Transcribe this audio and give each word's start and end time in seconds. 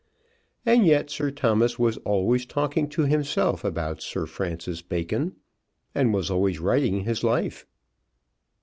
And 0.65 0.83
yet 0.83 1.11
Sir 1.11 1.29
Thomas 1.29 1.77
was 1.77 1.97
always 1.97 2.47
talking 2.47 2.89
to 2.89 3.03
himself 3.03 3.63
about 3.63 4.01
Sir 4.01 4.25
Francis 4.25 4.81
Bacon, 4.81 5.35
and 5.93 6.11
was 6.11 6.31
always 6.31 6.59
writing 6.59 7.01
his 7.03 7.23
life. 7.23 7.67